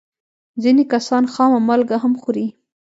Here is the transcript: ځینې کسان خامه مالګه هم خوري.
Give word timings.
ځینې 0.63 0.83
کسان 0.93 1.23
خامه 1.33 1.59
مالګه 1.67 1.97
هم 2.03 2.13
خوري. 2.21 2.47